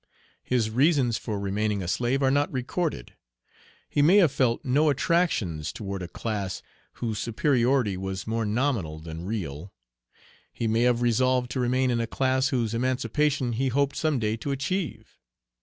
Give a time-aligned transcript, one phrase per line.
[0.43, 3.13] His reasons for remaining a slave are not recorded.
[3.87, 9.23] He may have felt no attractions toward a class whose superiority was more nominal than
[9.27, 9.71] real.
[10.51, 14.37] He may have resolved to remain in a class whose emancipation he hoped some day
[14.37, 15.19] to achieve.